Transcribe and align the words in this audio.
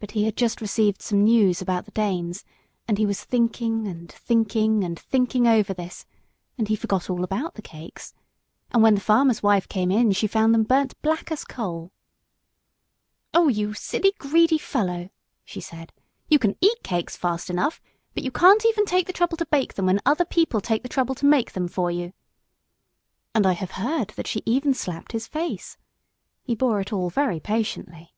But 0.00 0.10
he 0.10 0.24
had 0.24 0.36
just 0.36 0.60
received 0.60 1.00
some 1.00 1.22
news 1.24 1.62
about 1.62 1.86
the 1.86 1.90
Danes, 1.92 2.44
and 2.86 2.98
he 2.98 3.06
was 3.06 3.24
thinking 3.24 3.88
and 3.88 4.12
thinking 4.12 4.84
and 4.84 4.98
thinking 4.98 5.46
over 5.48 5.72
this, 5.72 6.04
and 6.58 6.68
he 6.68 6.76
forgot 6.76 7.08
all 7.08 7.24
about 7.24 7.54
the 7.54 7.62
cakes, 7.62 8.12
and 8.70 8.82
when 8.82 8.94
the 8.96 9.00
farmer's 9.00 9.42
wife 9.42 9.66
came 9.66 9.90
in 9.90 10.12
she 10.12 10.26
found 10.26 10.52
them 10.52 10.64
burnt 10.64 10.92
black 11.00 11.32
as 11.32 11.42
coal. 11.46 11.90
"Oh, 13.32 13.48
you 13.48 13.72
silly, 13.72 14.12
greedy 14.18 14.58
fellow," 14.58 15.08
she 15.42 15.62
said, 15.62 15.90
"you 16.28 16.38
can 16.38 16.54
eat 16.60 16.82
cakes 16.82 17.16
fast 17.16 17.48
enough; 17.48 17.80
but 18.12 18.22
you 18.22 18.30
can't 18.30 18.66
even 18.66 18.84
take 18.84 19.06
the 19.06 19.12
trouble 19.14 19.38
to 19.38 19.46
bake 19.46 19.72
them 19.72 19.86
when 19.86 20.00
other 20.04 20.26
people 20.26 20.60
take 20.60 20.82
the 20.82 20.88
trouble 20.90 21.14
to 21.14 21.24
make 21.24 21.52
them 21.52 21.66
for 21.66 21.90
you." 21.90 22.12
And 23.34 23.46
I 23.46 23.52
have 23.52 23.70
heard 23.80 24.08
that 24.16 24.26
she 24.26 24.42
even 24.44 24.74
slapped 24.74 25.12
his 25.12 25.26
face. 25.26 25.78
He 26.42 26.54
bore 26.54 26.78
it 26.78 26.92
all 26.92 27.08
very 27.08 27.40
patiently. 27.40 28.12